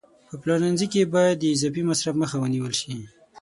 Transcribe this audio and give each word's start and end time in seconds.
په 0.27 0.33
پلورنځي 0.41 0.87
کې 0.93 1.11
باید 1.15 1.35
د 1.39 1.43
اضافي 1.55 1.81
مصرف 1.89 2.15
مخه 2.21 2.35
ونیول 2.39 2.73
شي. 2.81 2.93